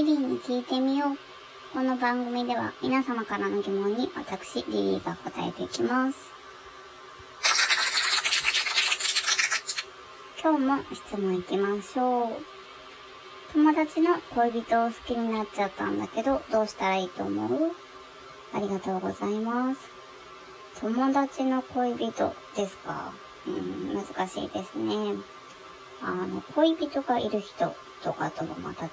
[0.00, 1.18] リリーに聞いてみよう。
[1.74, 6.16] この番組では皆様からの疑問に私、リリーが答えていきます。
[10.42, 12.32] 今日も質問いきましょう。
[13.52, 17.70] 友達の恋人を好きになっちゃったんだけど、どうしたらいいと思う？
[18.54, 19.80] ありがとうございます。
[20.80, 23.12] 友達の恋人ですか？
[23.46, 25.16] うん、難しいですね。
[26.00, 28.90] あの、恋人がいる人とかともまた違っ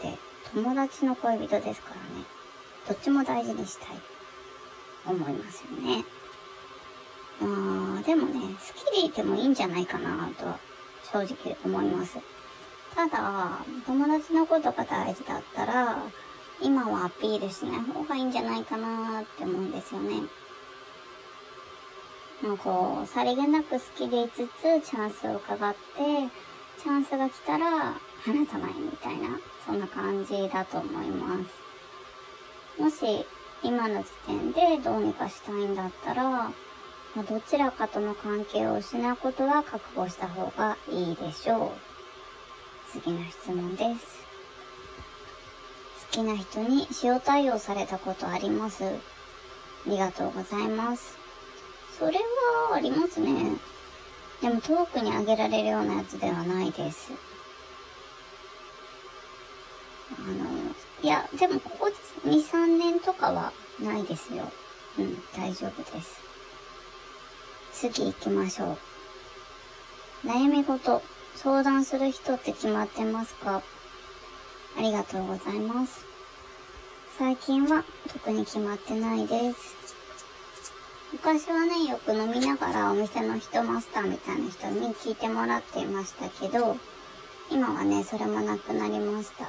[0.00, 0.16] て、
[0.54, 2.24] 友達の恋人ですからね。
[2.88, 3.88] どっちも大事にしたい。
[5.06, 6.04] 思いますよね。
[7.40, 10.58] あーでもね、好きでいてもいいんじゃないかなとは
[11.12, 12.18] 正直思います。
[12.94, 15.98] ただ、友達のことが大事だったら、
[16.62, 20.22] 今はアピールしない方がいいんじゃないかなって思うんですよね。
[22.42, 25.78] もうこう、さりげなく好きでいつつ、チャンスを伺って、
[26.86, 31.36] チャンスが来たら、離さないみたいな、そんな感じだと思いま
[32.78, 32.80] す。
[32.80, 33.26] もし、
[33.64, 36.52] 今の時点でどうにかしたいんだったら、ま
[37.16, 41.72] あ、どちらかとの関係を失うことは覚悟した方がいいでしょ
[42.94, 43.00] う。
[43.00, 44.24] 次の質問です。
[46.12, 48.84] 好きな人に塩対応されたことあります？
[48.84, 48.90] あ
[49.88, 51.18] りがとうございます。
[51.98, 53.56] それはありますね。
[54.40, 57.10] でも遠くにあげられるようなやつではないです。
[60.18, 60.44] あの、
[61.02, 61.90] いや、でもここ
[62.24, 64.50] 2、3年とかはないですよ。
[64.98, 66.20] うん、大丈夫です。
[67.72, 68.78] 次行きましょ
[70.24, 70.26] う。
[70.26, 71.02] 悩み事、
[71.34, 73.62] 相談する人って決まってますか？
[74.78, 76.04] ありがとうございます。
[77.18, 79.74] 最近は特に決まってないです。
[81.12, 86.76] 昔はね、よく飲みながらお店の人マスターみたいな人に聞いてもらっていましたけど、
[87.50, 89.46] 今はね、それもなくなりました。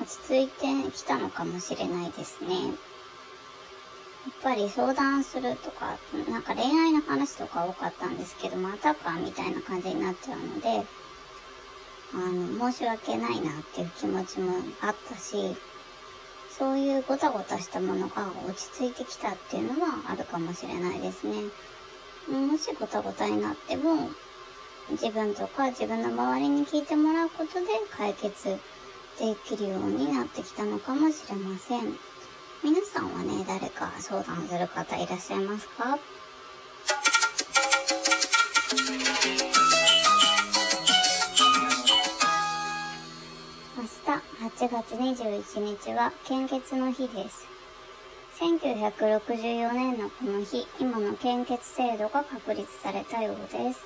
[0.00, 2.48] 落ち着いてきたのかもしれないですね。
[2.58, 2.72] やっ
[4.42, 5.96] ぱり相談するとか、
[6.30, 10.84] なんか恋愛の話とか多かったんですけど、またかみたいな感じになっちゃうので、
[12.12, 14.52] あの、申し訳ないなっていう気持ちも
[14.82, 15.56] あったし、
[16.58, 21.44] そういうごたごたしたものが落ち着いてきたっていうのはあるかもしれないですね。
[22.28, 24.10] もしごたごたになっても、
[24.90, 27.66] 自分とか自分の周りに聞いてもらうことで
[27.96, 28.58] 解決
[29.18, 31.96] できるようになってきたのかもしれません。
[32.64, 35.98] 皆さんはね、誰か相談する方いらっしゃいますか？
[44.08, 47.46] 8月21日は献血の日です。
[48.40, 53.80] 1964年のこの日、今の献血制度が確立されたようです。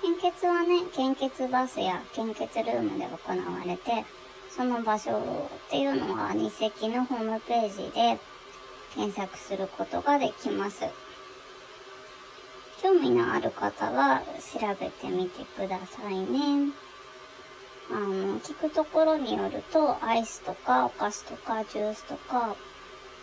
[0.00, 4.06] 献血はね、献血バスや献血ルームで行われて、
[4.48, 8.18] その場所っていうのは日赤のホームページで
[8.94, 10.84] 検索することができます。
[12.82, 14.22] 興味のある方は
[14.58, 16.72] 調べてみてくださいね。
[17.92, 22.54] あの、聞くところによると、アイスとかお菓子とかジュースとか、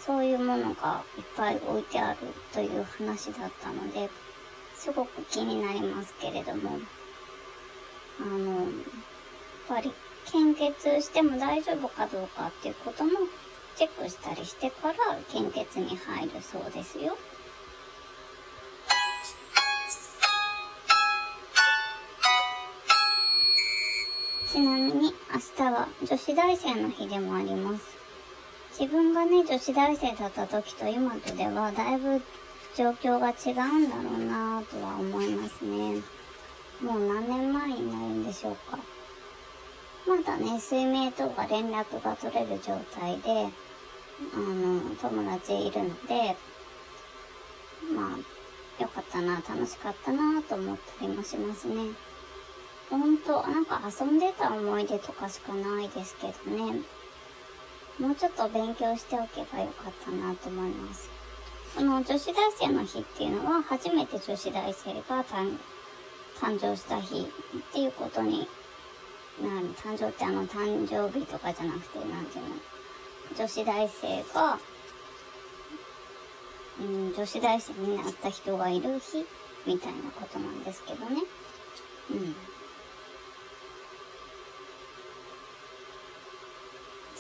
[0.06, 2.18] そういうものがいっぱい置いてある
[2.54, 4.10] という話だったので、
[4.76, 6.80] すごく気になりますけれども、
[8.20, 8.64] あの、やっ
[9.68, 9.94] ぱり
[10.26, 13.12] 献血しても大丈夫かどうかっていうことも
[13.78, 14.96] チェックしたりしてから
[15.32, 17.18] 献血に入るそうですよ。
[24.58, 27.96] ちなみに明日は女子大生の日でもあります。
[28.72, 32.20] 自分がね、女子大生だった時と今とではだいぶ
[32.76, 36.02] 状況が違うんだろうなとは思いますね。
[36.82, 38.80] もう何年前になるんでしょうか。
[40.08, 43.50] まだね、水明とか連絡が取れる状態で、
[44.34, 46.36] あの、友達いるので、
[47.94, 51.92] まあ、よかったな、楽しかったなと思ったりもしますね。
[52.90, 56.82] ほんと、なんか遊んでた思い出とかしかないですけどね。
[58.00, 61.10] もうちょっと勉強しておけばよかったなと思います。
[61.76, 65.58] この女子大生の日っていうのは初めて女子大生が誕
[66.60, 67.28] 生した日っ
[67.74, 68.48] ていうことに
[69.42, 69.68] なる。
[69.76, 72.56] 誕生ってあの誕生日とかじゃなくて、なんていうの。
[73.36, 74.60] 女子大生が、
[76.80, 79.26] うん、女子大生になった人がいる日
[79.66, 81.24] みたいなことなんですけどね。
[82.12, 82.36] うん。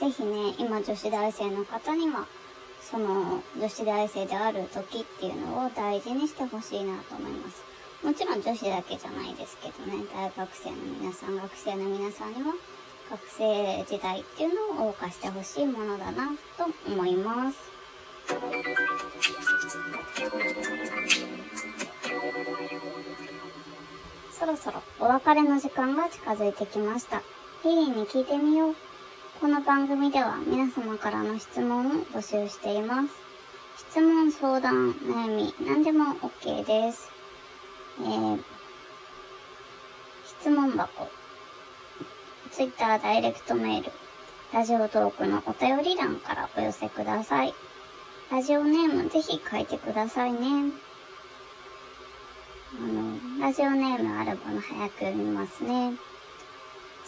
[0.07, 2.25] ぜひね、今女子大生の方には、
[2.79, 7.61] その女子大生である時っていうのを大事にしてほしいなと思います。
[8.05, 12.53] もちろん女子だけじゃないですけどね、大学生の皆さん、学生の皆さんには、
[13.11, 17.57] 学生時代っていうのを謳歌してほしいものだなと思います。
[24.39, 27.21] そろそろお別れの時間が近づいてきました。
[27.65, 28.86] リリーに聞いてみよう。
[29.39, 33.09] この番組では皆様からの質問を募集しています。
[33.91, 37.11] 質問、相談、悩み、何でも OK です。
[38.01, 38.39] えー、
[40.39, 41.07] 質問箱、
[42.51, 43.91] Twitter ダイレクトメール、
[44.51, 47.53] ラジオトークのお便り欄からお寄せください。
[48.31, 50.39] ラジオネームぜひ書いてくださいね。
[52.79, 55.93] あの、ラジオネームあるもの早く読みますね。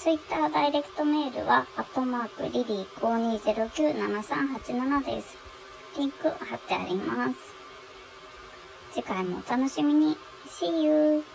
[0.01, 5.38] ツイッターダイレクトメールは、アットマークリリー52097387です。
[5.98, 7.36] リンク貼ってあります。
[8.94, 10.16] 次回もお楽しみに。
[10.48, 11.25] See you!